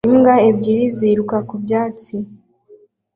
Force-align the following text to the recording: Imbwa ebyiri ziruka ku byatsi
Imbwa 0.09 0.35
ebyiri 0.49 0.85
ziruka 0.97 1.37
ku 1.47 1.55
byatsi 1.63 2.15